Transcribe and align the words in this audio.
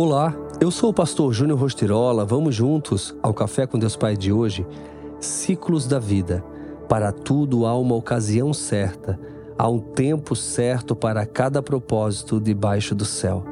Olá, 0.00 0.32
eu 0.60 0.70
sou 0.70 0.90
o 0.90 0.94
pastor 0.94 1.32
Júnior 1.32 1.58
Rostirola. 1.58 2.24
Vamos 2.24 2.54
juntos 2.54 3.16
ao 3.20 3.34
Café 3.34 3.66
com 3.66 3.76
Deus 3.76 3.96
Pai 3.96 4.16
de 4.16 4.32
hoje. 4.32 4.64
Ciclos 5.18 5.88
da 5.88 5.98
vida. 5.98 6.44
Para 6.88 7.10
tudo 7.10 7.66
há 7.66 7.76
uma 7.76 7.96
ocasião 7.96 8.54
certa, 8.54 9.18
há 9.58 9.68
um 9.68 9.80
tempo 9.80 10.36
certo 10.36 10.94
para 10.94 11.26
cada 11.26 11.60
propósito 11.60 12.40
debaixo 12.40 12.94
do 12.94 13.04
céu. 13.04 13.42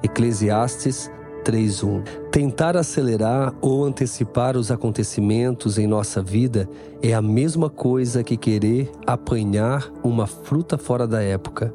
Eclesiastes 0.00 1.10
3:1. 1.44 2.04
Tentar 2.30 2.76
acelerar 2.76 3.52
ou 3.60 3.84
antecipar 3.84 4.56
os 4.56 4.70
acontecimentos 4.70 5.76
em 5.76 5.88
nossa 5.88 6.22
vida 6.22 6.68
é 7.02 7.14
a 7.14 7.20
mesma 7.20 7.68
coisa 7.68 8.22
que 8.22 8.36
querer 8.36 8.92
apanhar 9.04 9.90
uma 10.04 10.28
fruta 10.28 10.78
fora 10.78 11.04
da 11.04 11.20
época. 11.20 11.74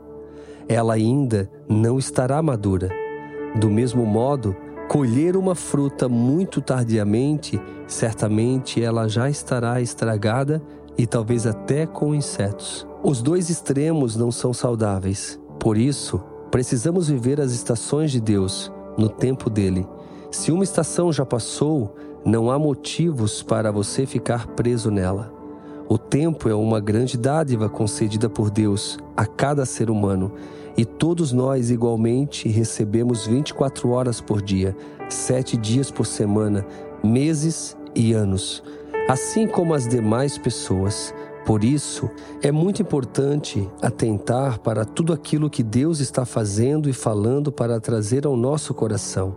Ela 0.69 0.93
ainda 0.93 1.51
não 1.67 1.99
estará 1.99 2.41
madura 2.41 3.00
do 3.55 3.69
mesmo 3.69 4.05
modo, 4.05 4.55
colher 4.87 5.35
uma 5.35 5.55
fruta 5.55 6.07
muito 6.09 6.61
tardiamente, 6.61 7.59
certamente 7.87 8.81
ela 8.81 9.07
já 9.07 9.29
estará 9.29 9.81
estragada 9.81 10.61
e 10.97 11.05
talvez 11.05 11.45
até 11.45 11.85
com 11.85 12.13
insetos. 12.13 12.87
Os 13.03 13.21
dois 13.21 13.49
extremos 13.49 14.15
não 14.15 14.31
são 14.31 14.53
saudáveis. 14.53 15.39
Por 15.59 15.77
isso, 15.77 16.21
precisamos 16.49 17.07
viver 17.07 17.39
as 17.39 17.51
estações 17.51 18.11
de 18.11 18.19
Deus 18.19 18.71
no 18.97 19.09
tempo 19.09 19.49
dele. 19.49 19.87
Se 20.29 20.51
uma 20.51 20.63
estação 20.63 21.11
já 21.11 21.25
passou, 21.25 21.95
não 22.25 22.51
há 22.51 22.59
motivos 22.59 23.41
para 23.41 23.71
você 23.71 24.05
ficar 24.05 24.47
preso 24.47 24.91
nela. 24.91 25.40
O 25.91 25.97
tempo 25.97 26.47
é 26.47 26.55
uma 26.55 26.79
grande 26.79 27.17
dádiva 27.17 27.67
concedida 27.67 28.29
por 28.29 28.49
Deus 28.49 28.97
a 29.13 29.25
cada 29.25 29.65
ser 29.65 29.89
humano 29.89 30.31
e 30.77 30.85
todos 30.85 31.33
nós, 31.33 31.69
igualmente, 31.69 32.47
recebemos 32.47 33.27
24 33.27 33.89
horas 33.89 34.21
por 34.21 34.41
dia, 34.41 34.73
sete 35.09 35.57
dias 35.57 35.91
por 35.91 36.05
semana, 36.05 36.65
meses 37.03 37.75
e 37.93 38.13
anos, 38.13 38.63
assim 39.09 39.45
como 39.45 39.73
as 39.73 39.85
demais 39.85 40.37
pessoas. 40.37 41.13
Por 41.45 41.61
isso, 41.61 42.09
é 42.41 42.53
muito 42.53 42.81
importante 42.81 43.69
atentar 43.81 44.59
para 44.59 44.85
tudo 44.85 45.11
aquilo 45.11 45.49
que 45.49 45.61
Deus 45.61 45.99
está 45.99 46.23
fazendo 46.23 46.87
e 46.87 46.93
falando 46.93 47.51
para 47.51 47.81
trazer 47.81 48.25
ao 48.25 48.37
nosso 48.37 48.73
coração. 48.73 49.35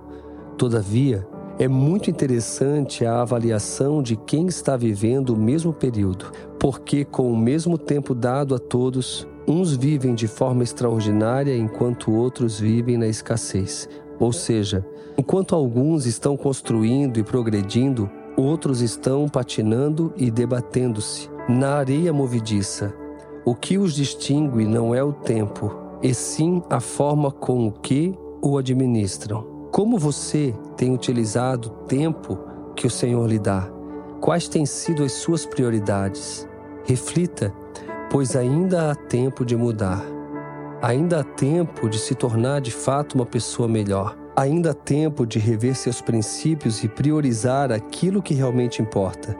Todavia, 0.57 1.27
é 1.59 1.69
muito 1.69 2.11
interessante 2.11 3.05
a 3.05 3.23
avaliação 3.23 4.03
de 4.03 4.17
quem 4.17 4.47
está 4.47 4.77
vivendo 4.77 5.31
o 5.31 5.37
mesmo 5.37 5.73
período, 5.73 6.33
porque, 6.59 7.05
com 7.05 7.31
o 7.31 7.37
mesmo 7.37 7.79
tempo 7.79 8.15
dado 8.15 8.55
a 8.55 8.59
todos, 8.59 9.27
Uns 9.47 9.77
vivem 9.77 10.15
de 10.15 10.27
forma 10.27 10.63
extraordinária 10.63 11.55
enquanto 11.55 12.11
outros 12.11 12.59
vivem 12.59 12.97
na 12.97 13.07
escassez. 13.07 13.87
Ou 14.19 14.33
seja, 14.33 14.87
enquanto 15.19 15.55
alguns 15.55 16.07
estão 16.07 16.35
construindo 16.35 17.19
e 17.19 17.23
progredindo, 17.23 18.11
outros 18.39 18.81
estão 18.81 19.29
patinando 19.29 20.15
e 20.17 20.31
debatendo-se 20.31 21.29
na 21.47 21.75
areia 21.75 22.11
movediça. 22.11 22.95
O 23.45 23.55
que 23.55 23.77
os 23.77 23.95
distingue 23.95 24.65
não 24.65 24.95
é 24.95 25.05
o 25.05 25.13
tempo, 25.13 25.71
e 26.03 26.15
sim 26.15 26.63
a 26.71 26.81
forma 26.81 27.31
com 27.31 27.71
que 27.71 28.15
o 28.41 28.57
administram. 28.57 29.54
Como 29.75 29.99
você 29.99 30.55
tem 30.77 30.95
utilizado 30.95 31.67
o 31.67 31.71
tempo 31.87 32.39
que 32.77 32.87
o 32.87 32.91
Senhor 32.91 33.29
lhe 33.29 33.41
dá? 33.41 33.69
Quais 34.21 34.47
têm 34.47 34.65
sido 34.65 35.03
as 35.03 35.11
suas 35.11 35.45
prioridades? 35.45 36.47
Reflita 36.85 37.53
pois 38.09 38.37
ainda 38.37 38.93
há 38.93 38.95
tempo 38.95 39.45
de 39.45 39.57
mudar. 39.57 40.01
Ainda 40.81 41.19
há 41.19 41.25
tempo 41.25 41.89
de 41.89 41.99
se 41.99 42.15
tornar 42.15 42.61
de 42.61 42.71
fato 42.71 43.17
uma 43.17 43.27
pessoa 43.27 43.67
melhor. 43.67 44.17
Ainda 44.37 44.71
há 44.71 44.75
tempo 44.75 45.27
de 45.27 45.41
rever 45.41 45.75
seus 45.75 46.01
princípios 46.01 46.85
e 46.85 46.89
priorizar 46.89 47.73
aquilo 47.73 48.23
que 48.23 48.33
realmente 48.33 48.81
importa. 48.81 49.37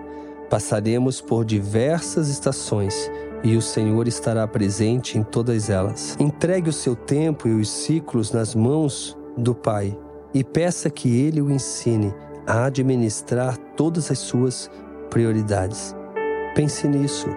Passaremos 0.51 1.21
por 1.21 1.45
diversas 1.45 2.29
estações 2.29 3.09
e 3.45 3.57
o 3.57 3.63
Senhor 3.63 4.09
estará 4.09 4.49
presente 4.49 5.17
em 5.17 5.23
todas 5.23 5.71
elas. 5.71 6.17
Entregue 6.19 6.71
o 6.71 6.73
seu 6.73 6.97
tempo 6.97 7.47
e 7.47 7.55
os 7.55 7.71
ciclos 7.71 8.33
nas 8.33 8.53
mãos 8.53 9.17
do 9.39 9.55
Pai 9.55 9.97
e 10.35 10.45
peça 10.45 10.91
que 10.91 11.09
Ele 11.09 11.41
o 11.41 11.51
ensine 11.51 12.13
a 12.47 12.67
administrar 12.67 13.57
todas 13.77 14.11
as 14.11 14.19
suas 14.19 14.71
prioridades. 15.09 15.95
Pense 16.55 16.87
nisso 16.87 17.29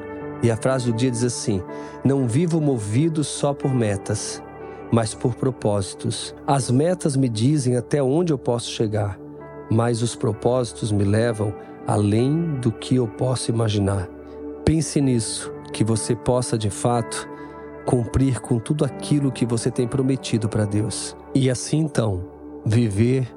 e 0.43 0.51
a 0.51 0.57
frase 0.57 0.91
do 0.91 0.97
dia 0.97 1.09
diz 1.09 1.23
assim: 1.23 1.61
Não 2.03 2.27
vivo 2.27 2.61
movido 2.61 3.23
só 3.23 3.53
por 3.53 3.73
metas, 3.73 4.41
mas 4.91 5.13
por 5.13 5.35
propósitos. 5.35 6.35
As 6.45 6.69
metas 6.69 7.15
me 7.15 7.29
dizem 7.29 7.75
até 7.75 8.01
onde 8.01 8.31
eu 8.31 8.37
posso 8.37 8.69
chegar, 8.69 9.19
mas 9.69 10.01
os 10.01 10.15
propósitos 10.15 10.91
me 10.91 11.03
levam 11.03 11.53
além 11.85 12.55
do 12.59 12.71
que 12.71 12.95
eu 12.95 13.07
posso 13.07 13.49
imaginar. 13.49 14.07
Pense 14.63 14.99
nisso, 15.01 15.51
que 15.71 15.83
você 15.83 16.15
possa 16.15 16.57
de 16.57 16.69
fato 16.69 17.27
cumprir 17.85 18.41
com 18.41 18.59
tudo 18.59 18.83
aquilo 18.83 19.31
que 19.31 19.45
você 19.45 19.71
tem 19.71 19.87
prometido 19.87 20.49
para 20.49 20.65
Deus. 20.65 21.15
E 21.33 21.49
assim 21.49 21.79
então, 21.79 22.25
viver, 22.65 23.27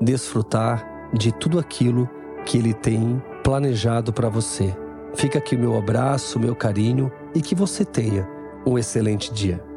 desfrutar 0.00 1.10
de 1.12 1.32
tudo 1.32 1.58
aquilo 1.58 2.08
que 2.44 2.58
Ele 2.58 2.72
tem 2.72 3.22
planejado 3.42 4.12
para 4.12 4.28
você. 4.28 4.74
Fica 5.14 5.38
aqui 5.38 5.56
meu 5.56 5.76
abraço, 5.76 6.38
meu 6.38 6.54
carinho 6.54 7.10
e 7.34 7.42
que 7.42 7.54
você 7.54 7.84
tenha 7.84 8.28
um 8.66 8.78
excelente 8.78 9.32
dia. 9.32 9.69